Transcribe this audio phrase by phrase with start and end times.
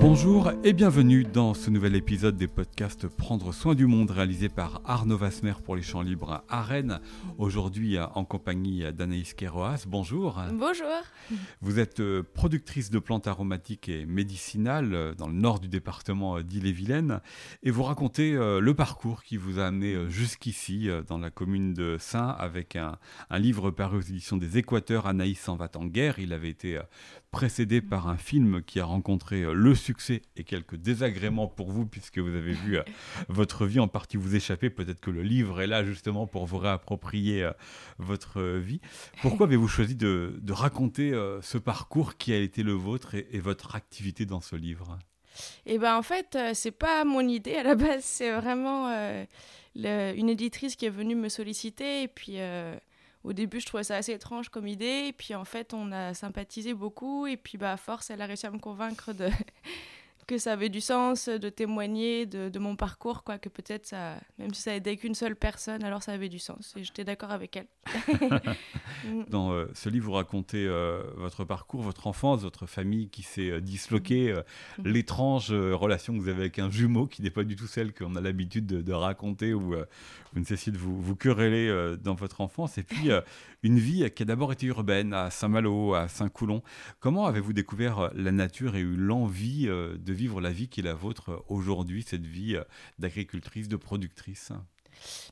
[0.00, 4.80] Bonjour et bienvenue dans ce nouvel épisode des podcasts Prendre soin du monde réalisé par
[4.86, 7.00] Arnaud Vasmer pour les champs libres à Rennes.
[7.36, 9.84] Aujourd'hui en compagnie d'Anaïs Keroas.
[9.86, 10.40] Bonjour.
[10.54, 10.86] Bonjour.
[11.60, 16.40] Vous êtes euh, productrice de plantes aromatiques et médicinales euh, dans le nord du département
[16.40, 17.20] d'Ille-et-Vilaine
[17.62, 21.98] et vous racontez euh, le parcours qui vous a amené jusqu'ici dans la commune de
[22.00, 22.96] Saint avec un,
[23.28, 25.06] un livre paru aux éditions des Équateurs.
[25.06, 26.18] Anaïs s'en va en guerre.
[26.18, 26.80] Il avait été
[27.30, 31.86] précédé par un film qui a rencontré euh, le succès et quelques désagréments pour vous
[31.86, 32.82] puisque vous avez vu euh,
[33.28, 34.68] votre vie en partie vous échapper.
[34.68, 37.52] Peut-être que le livre est là justement pour vous réapproprier euh,
[37.98, 38.80] votre vie.
[39.22, 41.12] Pourquoi avez-vous choisi de, raconter
[41.42, 44.98] ce parcours qui a été le vôtre et, votre activité dans ce livre?
[45.64, 48.02] Eh ben en fait, c'est pas mon idée à la base.
[48.02, 48.90] C'est vraiment
[49.76, 52.38] une éditrice qui est venue me solliciter et puis
[53.24, 55.06] au début, je trouvais ça assez étrange comme idée.
[55.08, 57.26] Et puis, en fait, on a sympathisé beaucoup.
[57.26, 59.28] Et puis, bah, à force, elle a réussi à me convaincre de,
[60.30, 64.54] que ça avait du sens de témoigner de, mon parcours, quoi, que peut-être ça, même
[64.54, 66.72] si ça aidait qu'une seule personne, alors ça avait du sens.
[66.76, 67.66] Et j'étais d'accord avec elle.
[69.28, 73.50] Dans euh, ce livre, vous racontez euh, votre parcours, votre enfance, votre famille qui s'est
[73.50, 74.32] euh, disloquée,
[74.78, 74.88] mm.
[74.88, 78.14] l'étrange relation que vous avez avec un jumeau qui n'est pas du tout celle qu'on
[78.14, 79.74] a l'habitude de, raconter, où
[80.32, 82.78] vous ne cessiez de vous, vous quereller dans votre enfance.
[82.78, 83.10] Et puis,
[83.62, 86.62] une vie qui a d'abord été urbaine, à Saint-Malo, à Saint-Coulon.
[87.00, 90.94] Comment avez-vous découvert la nature et eu l'envie de vivre la vie qui est la
[90.94, 92.64] vôtre aujourd'hui, cette vie euh,
[92.98, 94.52] d'agricultrice, de productrice?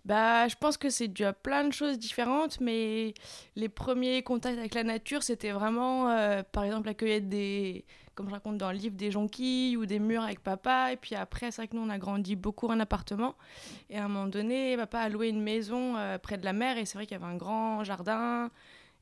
[0.05, 3.15] Bah, je pense que c'est dû à plein de choses différentes, mais
[3.57, 8.29] les premiers contacts avec la nature, c'était vraiment, euh, par exemple, la cueillette des, comme
[8.29, 10.93] je raconte dans le livre, des jonquilles ou des murs avec papa.
[10.93, 13.37] Et puis après, c'est vrai que nous, on a grandi beaucoup en appartement.
[13.91, 16.79] Et à un moment donné, papa a loué une maison euh, près de la mer,
[16.79, 18.51] et c'est vrai qu'il y avait un grand jardin.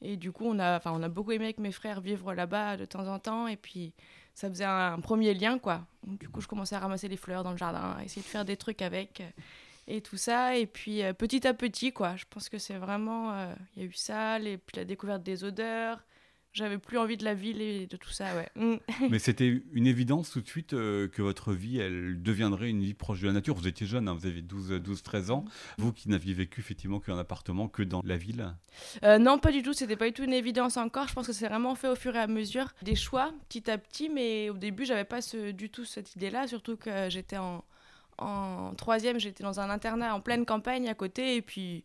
[0.02, 2.84] Et du coup, on a, on a beaucoup aimé avec mes frères vivre là-bas de
[2.84, 3.46] temps en temps.
[3.46, 3.92] Et puis,
[4.36, 5.86] ça faisait un, premier lien, quoi.
[6.06, 8.44] du coup, je commençais à ramasser les fleurs dans le jardin, à essayer de faire
[8.44, 9.30] des trucs avec euh,
[9.88, 10.56] et tout ça.
[10.56, 13.32] Et puis, euh, petit à petit, quoi, je pense que c'est vraiment.
[13.32, 16.04] Euh, il y a eu ça, et puis la découverte des odeurs,
[16.56, 18.48] j'avais plus envie de la ville et de tout ça, ouais.
[18.56, 18.76] Mm.
[19.10, 22.94] Mais c'était une évidence tout de suite euh, que votre vie, elle deviendrait une vie
[22.94, 23.54] proche de la nature.
[23.54, 25.44] Vous étiez jeune, hein, vous avez 12, 12, 13 ans.
[25.78, 28.54] Vous qui n'aviez vécu effectivement qu'un appartement, que dans la ville?
[29.04, 29.74] Euh, Non, pas du tout.
[29.74, 31.08] C'était pas du tout une évidence encore.
[31.08, 33.76] Je pense que c'est vraiment fait au fur et à mesure des choix, petit à
[33.76, 34.08] petit.
[34.08, 36.46] Mais au début, j'avais pas ce, du tout cette idée-là.
[36.46, 37.62] Surtout que j'étais en,
[38.18, 41.36] en troisième, j'étais dans un internat en pleine campagne à côté.
[41.36, 41.84] Et puis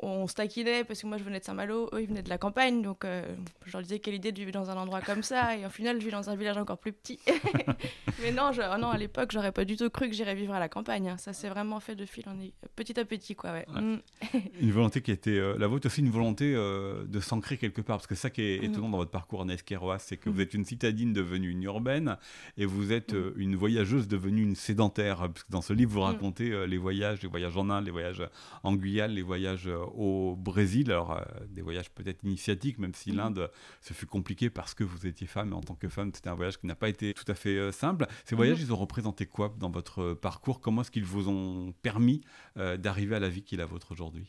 [0.00, 2.38] on se taquinait parce que moi je venais de Saint-Malo, eux ils venaient de la
[2.38, 3.24] campagne, donc euh,
[3.66, 6.00] je leur disais quelle idée de vivre dans un endroit comme ça, et au final
[6.00, 7.18] je vis dans un village encore plus petit.
[8.22, 10.60] Mais non, je, non à l'époque j'aurais pas du tout cru que j'irais vivre à
[10.60, 11.16] la campagne, hein.
[11.18, 12.36] ça s'est vraiment fait de fil en
[12.74, 13.52] petit à petit quoi.
[13.52, 13.66] Ouais.
[13.68, 13.98] Mm.
[14.60, 17.98] une volonté qui été euh, la vôtre, aussi une volonté euh, de s'ancrer quelque part,
[17.98, 18.64] parce que ça qui est mm.
[18.64, 20.32] étonnant dans votre parcours en Esquerrois, c'est que mm.
[20.32, 22.16] vous êtes une citadine devenue une urbaine,
[22.56, 26.66] et vous êtes une voyageuse devenue une sédentaire, parce que dans ce livre vous racontez
[26.66, 28.22] les voyages, les voyages en Inde, les voyages
[28.62, 33.16] en Guyane, les voyages au Brésil, alors euh, des voyages peut-être initiatiques, même si mhm.
[33.16, 33.50] l'Inde,
[33.80, 36.34] ce fut compliqué parce que vous étiez femme, et en tant que femme, c'était un
[36.34, 38.06] voyage qui n'a pas été tout à fait euh, simple.
[38.24, 38.66] Ces voyages, mhm.
[38.66, 40.60] ils ont représenté quoi dans votre parcours?
[40.60, 42.22] Comment est-ce qu'ils vous ont permis
[42.56, 44.26] euh, d'arriver à la vie qui est la vôtre aujourd'hui?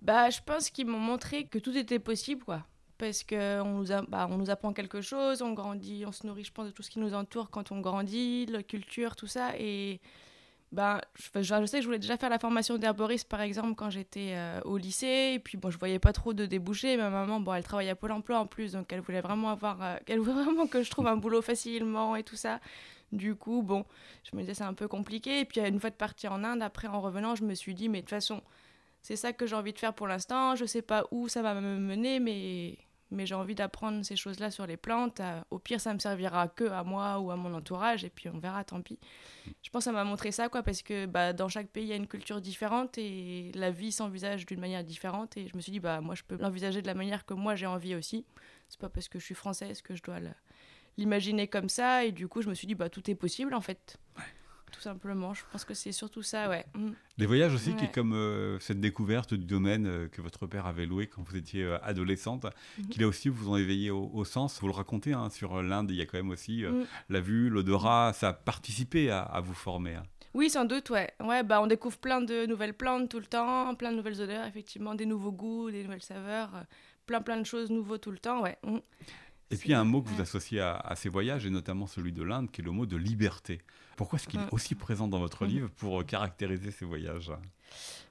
[0.00, 2.66] Bah, Je pense qu'ils m'ont montré que tout était possible, quoi
[2.98, 6.52] parce qu'on nous, bah, on nous apprend quelque chose, on grandit, on se nourrit, je
[6.52, 9.58] pense, de tout ce qui nous entoure quand on grandit, la culture, tout ça.
[9.58, 10.00] Et
[10.72, 13.90] ben, je, je, sais que je voulais déjà faire la formation d'herboriste, par exemple, quand
[13.90, 15.32] j'étais euh, au lycée.
[15.34, 16.96] Et puis, bon, je voyais pas trop de débouchés.
[16.96, 19.82] Ma maman, bon, elle travaillait à Pôle emploi en plus, donc elle voulait vraiment avoir,
[19.82, 22.58] euh, voulait vraiment que je trouve un boulot facilement et tout ça.
[23.12, 23.84] Du coup, bon,
[24.24, 25.40] je me disais c'est un peu compliqué.
[25.40, 27.90] Et puis, une fois de partir en Inde, après, en revenant, je me suis dit,
[27.90, 28.40] mais de toute façon,
[29.02, 30.56] c'est ça que j'ai envie de faire pour l'instant.
[30.56, 32.78] Je sais pas où ça va me mener, mais
[33.12, 35.20] mais j'ai envie d'apprendre ces choses-là sur les plantes.
[35.20, 38.28] Euh, au pire, ça me servira que à moi ou à mon entourage, et puis
[38.28, 38.98] on verra, tant pis.
[39.62, 41.88] Je pense que ça m'a montré ça, quoi, parce que bah, dans chaque pays, il
[41.88, 45.36] y a une culture différente et la vie s'envisage d'une manière différente.
[45.36, 47.54] Et je me suis dit, bah, moi, je peux l'envisager de la manière que moi
[47.54, 48.24] j'ai envie aussi.
[48.68, 50.18] C'est pas parce que je suis française que je dois
[50.96, 52.04] l'imaginer comme ça.
[52.04, 53.98] Et du coup, je me suis dit, bah, tout est possible en fait
[54.72, 55.34] tout simplement.
[55.34, 56.66] Je pense que c'est surtout ça, ouais.
[56.74, 56.90] Mm.
[57.18, 60.66] Les voyages aussi, qui est comme euh, cette découverte du domaine euh, que votre père
[60.66, 62.46] avait loué quand vous étiez euh, adolescente,
[62.78, 62.86] mhm.
[62.88, 64.58] qui là aussi vous ont éveillé au, sens.
[64.60, 66.86] Vous le racontez, hein, sur l'Inde, il y a quand même aussi mm.
[67.10, 69.94] la vue, l'odorat, ça a participé à, vous former.
[69.94, 70.02] Hein.
[70.34, 71.12] Oui, sans doute, ouais.
[71.20, 74.46] ouais bah, on découvre plein de nouvelles plantes tout le temps, plein de nouvelles odeurs,
[74.46, 76.50] effectivement, des nouveaux goûts, des nouvelles saveurs,
[77.06, 78.56] plein plein de choses nouveaux tout le temps, ouais.
[78.64, 78.78] Mm.
[79.52, 81.86] Et puis il y a un mot que vous associez à, ces voyages, et notamment
[81.86, 83.60] celui de l'Inde, qui est le mot de liberté.
[83.96, 87.30] Pourquoi est-ce qu'il est aussi présent dans votre livre pour euh, caractériser ces voyages?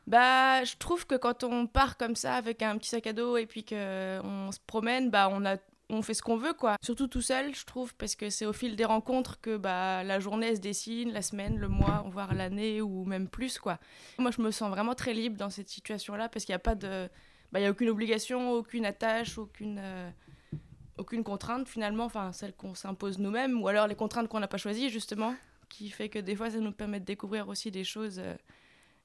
[0.08, 3.38] Bah, je trouve que quand on part comme ça avec un petit sac à dos
[3.38, 5.58] et puis qu'on se promène, bah, on a
[5.92, 6.78] on fait ce qu'on veut, quoi.
[6.82, 10.20] Surtout tout seul, je trouve, parce que c'est au fil des rencontres que bah, la
[10.20, 13.78] journée se dessine, la semaine, le mois, voire l'année ou même plus, quoi.
[14.18, 16.76] Moi, je me sens vraiment très libre dans cette situation-là parce qu'il n'y a pas
[16.76, 17.10] de.
[17.52, 19.80] Bah, il y a aucune obligation, aucune attache, aucune.
[19.80, 20.10] Euh,
[21.02, 24.58] aucune contrainte finalement, enfin celle qu'on s'impose nous-mêmes, ou alors les contraintes qu'on n'a pas
[24.58, 25.36] choisies justement,
[25.70, 28.36] qui fait que des fois ça nous permet de découvrir aussi des choses euh,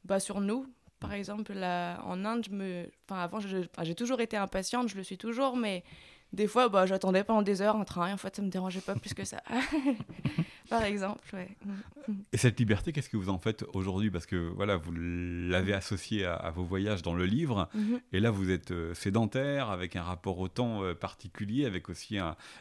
[0.04, 0.66] bah, sur nous.
[1.00, 2.88] Par exemple, là, en Inde, me...
[3.04, 5.84] enfin, avant, j'ai toujours été impatiente, je le suis toujours, mais
[6.32, 8.80] des fois, bah, j'attendais pendant des heures un train, et en fait, ça me dérangeait
[8.80, 9.42] pas plus que ça.
[10.68, 11.56] Par exemple, ouais.
[11.64, 12.12] Mm.
[12.32, 14.10] Et cette liberté, qu'est-ce que vous en faites aujourd'hui?
[14.10, 18.00] Parce que voilà, vous l'avez associé à, vos voyages dans le livre, mm-hmm.
[18.12, 22.18] et là, vous êtes euh, sédentaire, avec un rapport au temps euh, particulier, avec aussi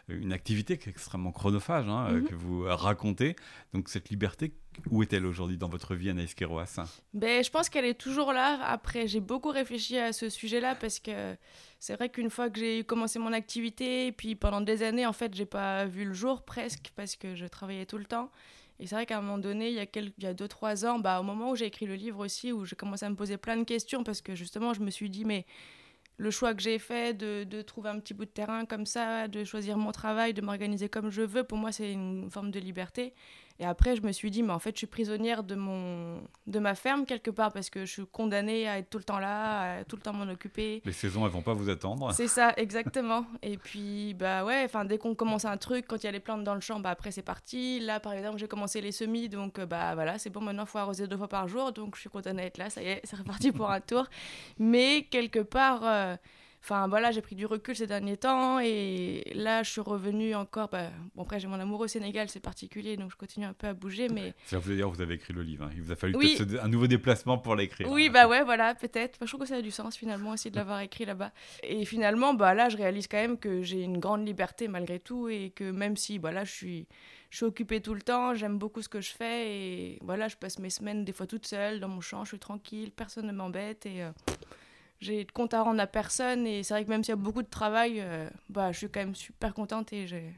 [0.08, 2.24] une activité qui est extrêmement chronophage, hein, mm-hmm.
[2.24, 3.36] que vous racontez.
[3.74, 4.54] Donc, cette liberté,
[4.90, 6.80] où est-elle aujourd'hui dans votre vie, Anaïs Kerouas
[7.14, 8.60] ben, Je pense qu'elle est toujours là.
[8.64, 11.36] Après, j'ai beaucoup réfléchi à ce sujet-là parce que
[11.80, 15.34] c'est vrai qu'une fois que j'ai commencé mon activité, puis pendant des années, en fait,
[15.34, 18.32] j'ai pas vu le jour presque parce que je travaillais tout le temps.
[18.80, 20.48] Et c'est vrai qu'à un moment donné, il y a 2-3 il y a deux,
[20.48, 23.10] trois ans, bah, au moment où j'ai écrit le livre aussi, où j'ai commencé à
[23.10, 25.46] me poser plein de questions parce que justement, je me suis dit, mais
[26.18, 29.44] le choix que j'ai fait de, trouver un petit bout de terrain comme ça, de
[29.44, 33.14] choisir mon travail, de m'organiser comme je veux, pour moi, c'est une forme de liberté.
[33.60, 36.60] Et après, je me suis dit, mais en fait, je suis prisonnière de, mon, de
[36.60, 39.78] ma ferme quelque part parce que je suis condamnée à être tout le temps là,
[39.78, 40.82] à tout le temps m'en occuper.
[40.84, 42.12] Les saisons, elles vont pas vous attendre.
[42.12, 43.26] C'est ça, exactement.
[43.42, 46.20] Et puis, bah ouais, enfin, dès qu'on commence un truc, quand il y a les
[46.20, 47.80] plantes dans le champ, bah après, c'est parti.
[47.80, 50.70] Là, par exemple, j'ai commencé les semis, donc euh, bah voilà, c'est bon, maintenant, il
[50.70, 52.88] faut arroser deux fois par jour, donc je suis condamnée à être là, ça y
[52.88, 54.06] est, c'est reparti pour un tour.
[54.60, 55.82] Mais quelque part.
[55.84, 56.16] Euh,
[56.66, 60.68] Enfin voilà, j'ai pris du recul ces derniers temps et là je suis revenue encore.
[60.70, 63.68] Bah, bon après j'ai mon amour au Sénégal, c'est particulier donc je continue un peu
[63.68, 64.10] à bouger.
[64.10, 65.66] Mais ça veut dire vous avez écrit le livre.
[65.66, 65.70] Hein.
[65.76, 66.16] Il vous a fallu
[66.60, 67.88] un nouveau déplacement pour l'écrire.
[67.92, 69.20] Oui bah ouais voilà peut-être.
[69.22, 71.32] je trouve que ça a du sens finalement aussi de l'avoir écrit là-bas.
[71.62, 75.30] Et finalement bah là je réalise quand même que j'ai une grande liberté malgré tout
[75.30, 76.88] et que même si voilà bah, je suis
[77.30, 80.36] je suis occupée tout le temps, j'aime beaucoup ce que je fais et voilà je
[80.36, 83.34] passe mes semaines des fois toute seule dans mon champ, je suis tranquille, personne ne
[83.34, 84.12] m'embête et euh,
[85.00, 87.18] j'ai de compte à rendre à personne et c'est vrai que même s'il y a
[87.18, 90.34] beaucoup de travail, euh, bah, je suis quand même super contente et j'ai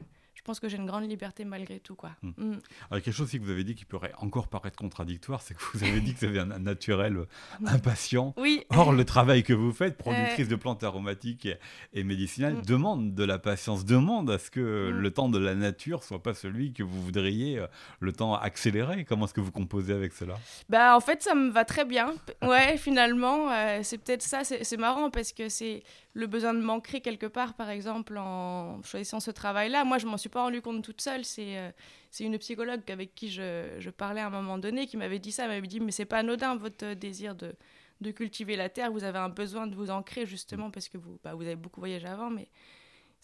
[0.48, 1.94] pense que j'ai une grande liberté malgré tout.
[1.94, 2.12] Quoi.
[2.22, 2.30] Hmm.
[2.38, 2.58] Hmm.
[2.90, 5.60] Alors, quelque chose aussi que vous avez dit qui pourrait encore paraître contradictoire, c'est que
[5.74, 7.26] vous avez dit que vous avez un, naturel
[7.60, 7.66] hmm.
[7.66, 8.32] impatient.
[8.38, 8.64] Oui.
[8.70, 11.48] Or, le travail que vous faites, productrice de plantes aromatiques
[11.92, 16.02] et, médicinales, demande de la patience, demande à ce que le temps de la nature
[16.02, 17.66] soit pas celui que vous voudriez, euh,
[18.00, 19.04] le temps accéléré.
[19.04, 20.34] Comment est-ce que vous composez avec cela?
[20.70, 22.14] Bah, En fait, ça me va très bien.
[22.42, 24.44] Ouais, finalement, euh, c'est peut-être ça.
[24.44, 25.82] C'est marrant parce que c'est
[26.14, 29.84] le besoin de m'ancrer quelque part, par exemple, en choisissant ce travail-là.
[29.84, 31.24] Moi, je m'en suis pas rendu compte toute seule.
[31.24, 31.70] C'est euh,
[32.10, 35.32] c'est une psychologue avec qui je, je, parlais à un moment donné qui m'avait dit
[35.32, 35.44] ça.
[35.44, 37.54] Elle m'avait dit Mais c'est pas anodin votre désir de,
[38.00, 38.92] de cultiver la terre.
[38.92, 41.80] Vous avez un besoin de vous ancrer, justement, parce que vous, bah, vous avez beaucoup
[41.80, 42.30] voyagé avant.
[42.30, 42.48] Mais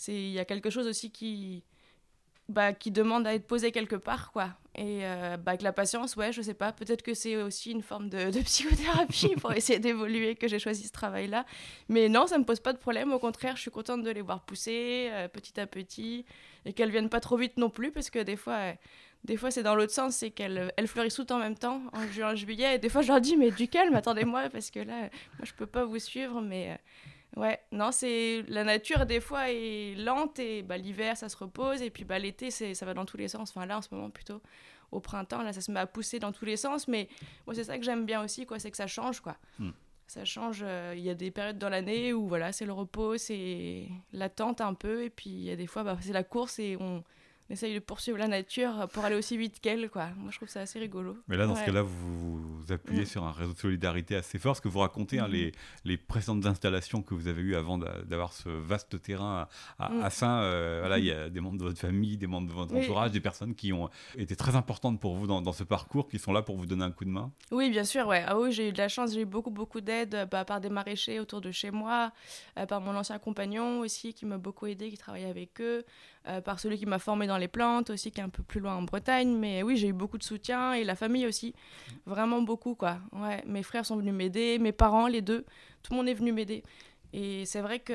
[0.08, 1.62] il y a quelque chose aussi qui,
[2.49, 4.50] bah, qui demande à être posé quelque part, quoi.
[4.76, 7.82] Et euh, bah, avec la patience, ouais, je sais pas, peut-être que c'est aussi une
[7.82, 11.44] forme de, de psychothérapie pour essayer d'évoluer que j'ai choisi ce travail-là.
[11.88, 14.21] Mais non, ça me pose pas de problème, au contraire, je suis contente de les
[14.21, 16.25] voir pousser euh, petit à petit
[16.65, 18.73] et qu'elles viennent pas trop vite non plus, parce que des fois,
[19.23, 22.06] des fois c'est dans l'autre sens, c'est qu'elles elles fleurissent tout en même temps, en
[22.09, 25.03] juin, juillet, et des fois je leur dis, mais du calme, attendez-moi, parce que là,
[25.38, 26.72] moi je peux pas vous suivre, mais.
[26.72, 26.77] Euh,
[27.37, 31.82] Ouais, non, c'est la nature des fois est lente et bah, l'hiver ça se repose
[31.82, 33.51] et puis bah, l'été ça va dans tous les sens.
[33.51, 34.41] Enfin là en ce moment plutôt
[34.94, 37.08] au printemps là ça se met à pousser dans tous les sens, mais
[37.46, 39.36] moi c'est ça que j'aime bien aussi quoi, c'est que ça change quoi.
[39.58, 39.70] Hmm.
[40.06, 40.60] Ça change.
[40.63, 44.60] Euh, il y a des périodes dans l'année où voilà c'est le repos, c'est l'attente
[44.60, 47.03] un peu et puis il y a des fois bah, c'est la course et on
[47.51, 49.91] on essaye de poursuivre la nature pour aller aussi vite qu'elle.
[49.91, 50.08] Quoi.
[50.17, 51.19] Moi, je trouve ça assez rigolo.
[51.29, 54.56] Mais là, dans ce cas-là, vous vous appuyez sur un réseau de solidarité assez fort.
[54.56, 55.33] Ce que vous racontez, hein, mm-hmm.
[55.33, 55.53] les,
[55.85, 60.11] les, précédentes installations que vous avez eues avant d'avoir ce vaste terrain à, à, mm.
[60.11, 62.75] Saint, euh, voilà, il y a des membres de votre famille, des membres de votre
[62.75, 66.19] entourage, des personnes qui ont été très importantes pour vous dans, dans, ce parcours, qui
[66.19, 67.31] sont là pour vous donner un coup de main.
[67.51, 68.06] Oui, bien sûr.
[68.06, 68.25] Ouais.
[68.27, 69.13] Ah oui, j'ai eu de la chance.
[69.13, 72.13] J'ai eu beaucoup, beaucoup d'aide bah, par des maraîchers autour de chez moi,
[72.59, 75.85] euh, par mon ancien compagnon aussi, qui m'a beaucoup aidé, qui travaillait avec eux.
[76.27, 78.59] Euh, par celui qui m'a formé dans les plantes aussi, qui est un peu plus
[78.59, 79.37] loin en Bretagne.
[79.37, 81.55] Mais oui, j'ai eu beaucoup de soutien et la famille aussi,
[82.06, 82.99] vraiment beaucoup quoi.
[83.13, 85.44] Ouais, mes frères sont venus m'aider, mes parents, les deux,
[85.82, 86.63] tout le monde est venu m'aider.
[87.17, 87.94] Et c'est vrai que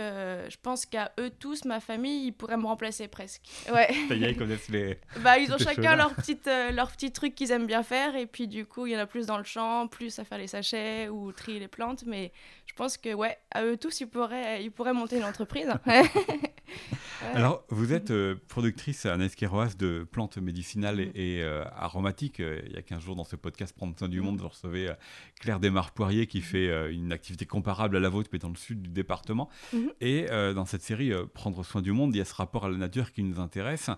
[0.50, 3.42] je pense qu'à eux tous, ma famille, ils pourraient me remplacer presque.
[3.70, 3.90] Ouais.
[4.12, 4.98] ils connaissent les.
[5.20, 8.16] bah, ils ont chacun leur petite, euh, leur petit truc qu'ils aiment bien faire.
[8.16, 10.38] Et puis, du coup, il y en a plus dans le champ, plus à faire
[10.38, 12.06] les sachets ou trier les plantes.
[12.08, 12.32] Mais
[12.66, 15.68] je pense que, ouais, à eux tous, ils pourraient, ils pourraient monter une entreprise.
[17.34, 22.40] Alors, vous êtes euh, productrice à Nesqueroas de plantes médicinales et, euh, aromatiques.
[22.40, 24.24] il y a 15 jours, dans ce podcast Prendre soin du mm.
[24.24, 24.94] monde, vous recevez
[25.42, 28.90] Claire Desmar-Poirier qui fait une activité comparable à la vôtre, mais dans le sud du
[28.90, 29.50] département département.
[29.74, 29.92] Mhm.
[30.01, 32.66] Et euh, dans cette série, euh, Prendre soin du monde, il y a ce rapport
[32.66, 33.89] à la nature qui nous intéresse,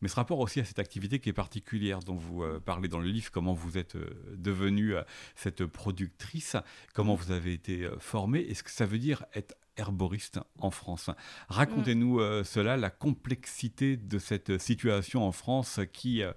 [0.00, 3.00] mais ce rapport aussi à cette activité qui est particulière, dont vous euh, parlez dans
[3.00, 3.96] le livre, comment vous êtes
[4.36, 4.94] devenue
[5.34, 6.56] cette productrice,
[6.94, 11.10] comment vous avez été formée, et ce que ça veut dire être herboriste en France?
[11.48, 16.32] Racontez-nous euh, cela, la complexité de cette situation en France qui euh,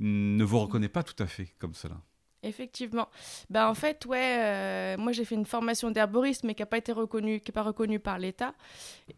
[0.00, 2.00] ne vous reconnaît pas tout à fait comme cela.
[2.46, 3.08] Effectivement.
[3.50, 6.78] Bah, en fait, ouais, euh, moi j'ai fait une formation d'herboriste, mais qui n'a pas
[6.78, 8.54] été reconnue, qui est pas reconnue par l'État.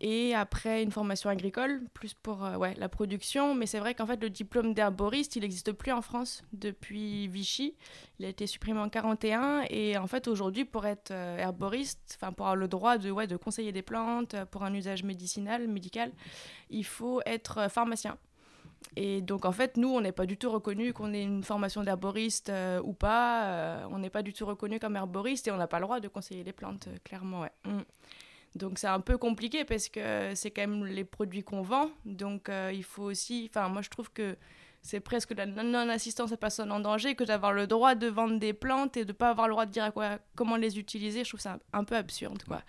[0.01, 3.55] Et après, une formation agricole, plus pour euh, ouais, la production.
[3.55, 7.75] Mais c'est vrai qu'en fait, le diplôme d'herboriste, il n'existe plus en France depuis Vichy.
[8.19, 9.65] Il a été supprimé en 41.
[9.69, 13.27] Et en fait, aujourd'hui, pour être euh, herboriste, enfin pour avoir le droit de, ouais,
[13.27, 16.13] de conseiller des plantes pour un usage médicinal, médical,
[16.71, 18.17] il faut être pharmacien.
[18.97, 21.83] Et donc, en fait, nous, on n'est pas du tout reconnu qu'on ait une formation
[21.83, 23.45] d'herboriste euh, ou pas.
[23.47, 26.01] euh, on n'est pas du tout reconnu comme herboriste et on n'a pas le droit
[26.01, 27.43] de conseiller les plantes, euh, clairement.
[27.43, 27.53] Ouais.
[27.65, 27.83] Mm.
[28.57, 31.91] Donc, c'est un peu compliqué parce que c'est quand même les produits qu'on vend.
[32.05, 33.49] Donc, il faut aussi.
[33.51, 34.37] Enfin, moi, je trouve que
[34.83, 38.55] c'est presque la non-assistance à personne en danger que d'avoir le droit de vendre des
[38.55, 41.25] plantes et de pas avoir le droit de dire à quoi, comment les utiliser.
[41.25, 42.63] Je trouve ça un, peu absurde, quoi.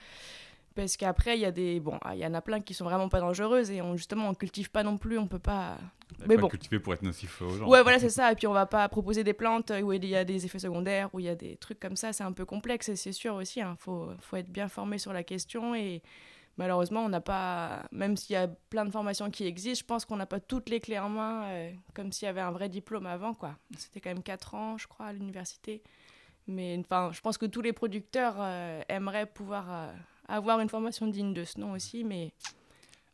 [0.76, 1.80] Parce qu'après, il y a des.
[1.80, 4.70] Bon, il y en a plein qui sont vraiment pas dangereuses et justement, on cultive
[4.70, 5.78] pas non plus, on peut pas.
[6.28, 6.48] Mais pas bon.
[6.48, 7.68] cultivé pour être nocif aux gens.
[7.68, 8.32] Ouais, voilà, c'est ça.
[8.32, 11.10] Et puis on va pas proposer des plantes où il y a des effets secondaires,
[11.14, 12.14] où il y a des trucs comme ça.
[12.14, 13.60] C'est un peu complexe et c'est sûr aussi.
[13.60, 15.76] Il faut, faut être bien formé sur la question.
[15.76, 16.02] Et
[16.60, 17.84] malheureusement, on n'a pas.
[17.92, 20.70] Même s'il y a plein de formations qui existent, je pense qu'on n'a pas toutes
[20.70, 23.58] les clés en main, euh, comme s'il y avait un vrai diplôme avant, quoi.
[23.78, 25.82] C'était quand même 4 ans, je crois, à l'université.
[26.48, 29.92] Mais enfin, je pense que tous les producteurs euh, aimeraient pouvoir euh,
[30.28, 32.34] avoir une formation digne de ce nom aussi, mais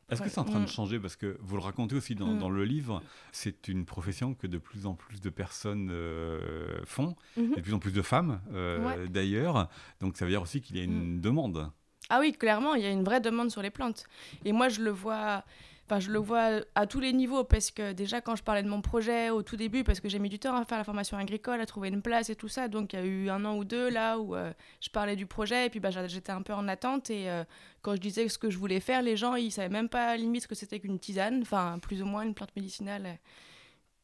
[0.09, 0.67] Est-ce que c'est en train de Mm.
[0.67, 0.99] changer?
[0.99, 2.39] Parce que vous le racontez aussi dans, Mm.
[2.39, 7.15] dans le livre, c'est une profession que de plus en plus de personnes euh, font,
[7.37, 7.53] Mhm.
[7.53, 9.07] et de plus en plus de femmes euh, Ouais.
[9.07, 9.67] d'ailleurs.
[10.01, 11.71] Donc ça veut dire aussi qu'il y a une demande.
[12.09, 14.05] Ah oui, clairement, il y a une vraie demande sur les plantes.
[14.43, 15.43] Et moi, je le vois,
[15.85, 18.67] enfin, je le vois à tous les niveaux parce que déjà quand je parlais de
[18.69, 21.17] mon projet au tout début, parce que j'ai mis du temps à faire la formation
[21.17, 23.55] agricole, à trouver une place et tout ça, donc il y a eu un an
[23.57, 24.51] ou deux là où euh,
[24.81, 27.43] je parlais du projet et puis bah, j'étais un peu en attente et euh,
[27.81, 30.43] quand je disais ce que je voulais faire, les gens ils savaient même pas limite
[30.43, 33.05] ce que c'était qu'une tisane, enfin plus ou moins une plante médicinale.
[33.05, 33.13] euh,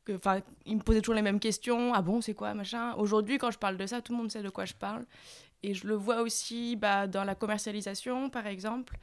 [0.06, 1.94] que- Enfin, ils me posaient toujours les mêmes questions.
[1.94, 2.94] Ah bon, c'est quoi, machin?
[2.96, 5.06] Aujourd'hui, quand je parle de ça, tout le monde sait de quoi je parle.
[5.64, 8.98] Et je le vois aussi bah, dans la commercialisation, par exemple.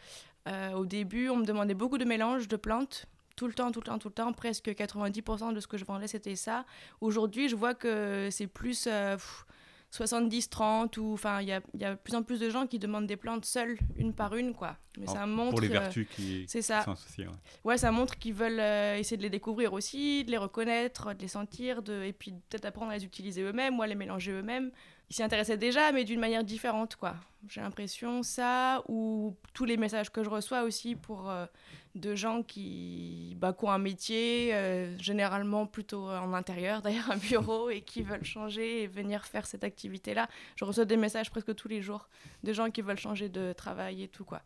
[0.47, 3.07] Euh, au début, on me demandait beaucoup de mélanges de plantes.
[3.37, 4.33] Tout le temps, tout le temps, tout le temps.
[4.33, 6.65] Presque 90% de ce que je vendais, c'était ça.
[7.01, 9.45] Aujourd'hui, je vois que c'est plus euh, pff,
[9.93, 10.99] 70-30.
[10.99, 13.17] ou Enfin, il y a, y a plus en plus de gens qui demandent des
[13.17, 14.77] plantes seules, une par une, quoi.
[14.99, 15.51] Mais Alors, ça montre...
[15.51, 16.83] pour les euh, vertus qui, c'est ça.
[16.83, 17.27] sont associées.
[17.27, 17.33] ouais.
[17.65, 21.21] Ouais, ça montre qu'ils veulent euh, essayer de les découvrir aussi, de les reconnaître, de
[21.21, 22.03] les sentir, de...
[22.03, 24.71] et puis peut-être apprendre à les utiliser eux-mêmes ou à les mélanger eux-mêmes.
[25.11, 27.15] Ils s'y intéressaient déjà, mais d'une manière différente, quoi.
[27.49, 31.47] J'ai l'impression, ça, ou tous les messages que je reçois aussi pour euh,
[31.95, 37.17] de gens qui, bah, qui ont un métier, euh, généralement plutôt en intérieur, d'ailleurs un
[37.17, 40.29] bureau, et qui veulent changer et venir faire cette activité-là.
[40.57, 42.09] Je reçois des messages presque tous les jours
[42.43, 44.43] de gens qui veulent changer de travail et tout, quoi.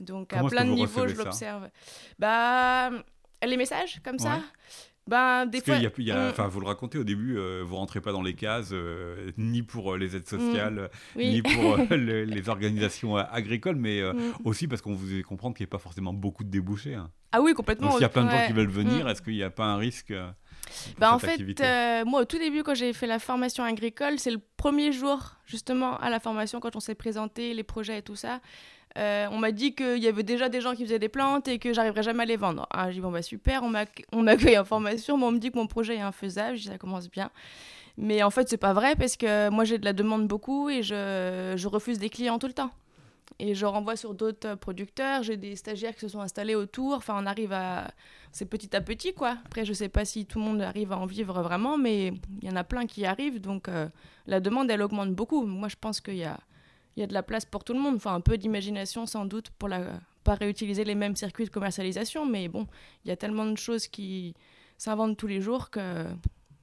[0.00, 1.70] Donc Comment à plein de niveaux, je l'observe.
[2.18, 2.90] Bah,
[3.42, 4.40] les messages comme ça.
[5.12, 5.82] Ben, des Parce fois.
[5.82, 8.32] y a- y a- vous le racontez au début, euh, vous rentrez pas dans les
[8.32, 11.18] cases, euh, ni pour euh, les aides sociales, Mm.
[11.18, 11.30] oui.
[11.32, 14.32] ni pour euh, le- les organisations agricoles, mais Mm.
[14.46, 16.94] aussi parce qu'on vous fait comprendre qu'il n'y a pas forcément beaucoup de débouchés.
[16.94, 17.10] hein.
[17.30, 17.88] Ah oui, complètement.
[17.88, 19.08] Donc s'il y a plein de gens qui veulent venir, Mm.
[19.08, 20.14] est-ce qu'il n'y a pas un risque
[20.98, 24.30] Bah, en fait, euh, moi, au tout début, quand j'ai fait la formation agricole, c'est
[24.30, 28.16] le premier jour, justement, à la formation, quand on s'est présenté, les projets et tout
[28.16, 28.40] ça.
[28.98, 31.58] Euh, on m'a dit qu'il y avait déjà des gens qui faisaient des plantes et
[31.58, 32.66] que j'arriverais jamais à les vendre.
[32.70, 35.50] Ah, j'ai bon, bah super, on m'ac- on m'accueille en formation, mais on me dit
[35.50, 37.30] que mon projet est infaisable, ça commence bien.
[37.96, 40.82] Mais en fait, c'est pas vrai parce que moi, j'ai de la demande beaucoup et
[40.82, 42.70] je, refuse des clients tout le temps.
[43.38, 47.14] Et je renvoie sur d'autres producteurs, j'ai des stagiaires qui se sont installés autour, enfin,
[47.18, 47.90] on arrive à
[48.30, 49.36] c'est petit à petit, quoi.
[49.44, 52.48] Après, je sais pas si tout le monde arrive à en vivre vraiment, mais il
[52.48, 53.88] y en a plein qui arrivent, donc euh,
[54.26, 55.44] la demande, elle augmente beaucoup.
[55.44, 56.38] Moi, je pense qu'il y a,
[56.96, 57.96] il y a de la place pour tout le monde.
[57.96, 62.26] Enfin, un peu d'imagination, sans doute, pour la, pas réutiliser les mêmes circuits de commercialisation,
[62.26, 62.66] mais bon,
[63.04, 64.34] il y a tellement de choses qui
[64.78, 66.04] s'inventent tous les jours que...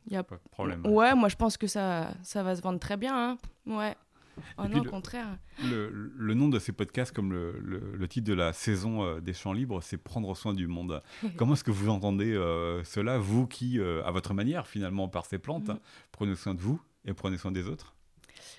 [0.07, 0.23] Il y a...
[0.23, 0.85] Pas de problème.
[0.87, 3.37] Ouais, moi, je pense que ça, ça va se vendre très bien, hein.
[3.67, 3.95] Ouais.
[4.57, 5.37] Oh non, au contraire.
[5.69, 9.19] Le, le nom de ces podcasts, comme le, le- le titre de la saison euh,
[9.19, 11.01] des champs libres, c'est Prendre soin du monde.
[11.37, 15.25] Comment est-ce que vous entendez euh, cela, vous qui, euh, à votre manière, finalement, par
[15.25, 15.79] ces plantes, Mhm.
[16.13, 17.93] prenez soin de vous et prenez soin des autres?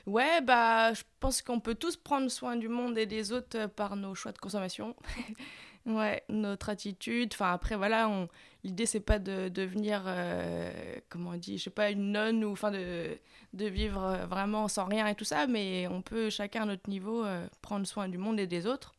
[0.06, 3.68] Ouais, bah, je pense qu'on peut tous prendre soin du monde et des autres euh,
[3.68, 4.96] par nos choix de consommation.
[5.86, 7.30] ouais, notre attitude.
[7.32, 8.28] Enfin, après, voilà, on...
[8.64, 10.70] l'idée, c'est pas de devenir, euh,
[11.08, 13.18] comment on dit, je sais pas, une nonne ou enfin de,
[13.52, 16.88] de vivre euh, vraiment sans rien et tout ça, mais on peut chacun à notre
[16.88, 18.94] niveau euh, prendre soin du monde et des autres.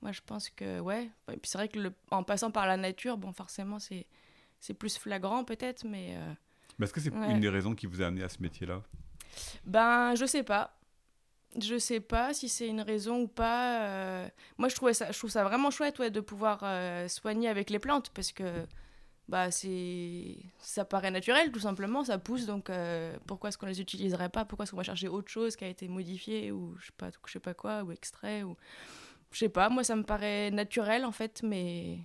[0.00, 1.10] Moi, je pense que, ouais.
[1.30, 4.06] Et puis c'est vrai que le, en passant par la nature, bon, forcément, c'est,
[4.58, 6.14] c'est plus flagrant peut-être, mais.
[6.16, 6.32] Euh,
[6.78, 8.82] mais est-ce que c'est une des raisons qui vous a amené à ce métier-là?
[9.64, 10.76] Ben, je sais pas.
[11.60, 13.82] Je sais pas si c'est une raison ou pas.
[13.82, 17.48] Euh, moi, je, trouvais ça, je trouve ça vraiment chouette ouais, de pouvoir euh, soigner
[17.48, 18.66] avec les plantes parce que
[19.28, 22.04] bah, c'est ça paraît naturel, tout simplement.
[22.04, 22.70] Ça pousse, donc
[23.26, 24.44] pourquoi est-ce qu'on les utiliserait pas?
[24.44, 27.10] Pourquoi est-ce qu'on va chercher autre chose qui a été modifiée ou je sais pas,
[27.26, 28.56] je sais pas quoi, ou extrait ou
[29.32, 31.98] je sais pas, moi ça me paraît naturel en fait, mais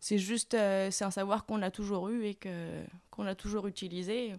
[0.00, 3.66] c'est juste, euh, c'est un savoir qu'on a toujours eu et que qu'on a toujours
[3.66, 4.34] utilisé.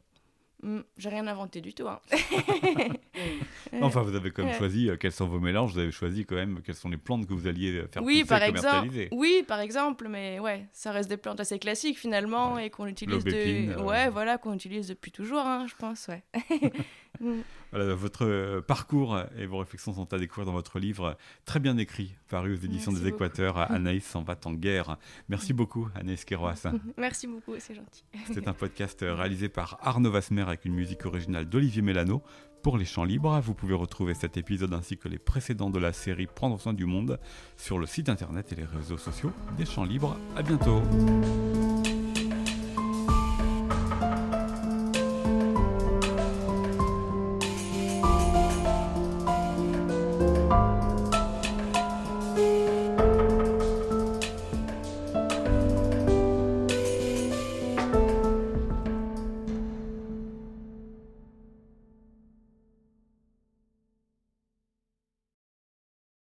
[0.61, 1.87] Hmm, j'ai rien inventé du tout.
[1.87, 2.01] Hein.
[3.81, 5.73] enfin, vous avez quand même choisi euh, quels sont vos mélanges.
[5.73, 8.43] Vous avez choisi quand même quelles sont les plantes que vous alliez faire oui, par
[8.43, 8.89] exemple.
[9.11, 13.23] Oui, par exemple, mais ouais, ça reste des plantes assez classiques finalement et qu'on utilise
[13.23, 13.31] de...
[13.33, 16.23] Euh, ouais, voilà, qu'on utilise depuis toujours, hein, je pense, ouais.
[17.71, 21.77] Voilà, votre euh, parcours et vos réflexions sont à découvrir dans votre livre très bien
[21.77, 23.57] écrit, paru aux éditions des Équateurs.
[23.71, 24.97] Anaïs s'en va en guerre.
[25.27, 26.65] Merci beaucoup, Anaïs Kéroas.
[26.97, 28.03] Merci beaucoup, c'est gentil.
[28.33, 32.23] C'est un podcast réalisé par Arnaud Vasmer avec une musique originale d'Olivier Mélano.
[32.63, 35.93] Pour les champs libres, vous pouvez retrouver cet épisode ainsi que les précédents de la
[35.93, 37.19] série Prendre soin du monde
[37.55, 40.17] sur le site internet et les réseaux sociaux des champs libres.
[40.35, 40.81] À bientôt.